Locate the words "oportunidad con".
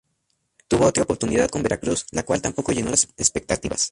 1.03-1.61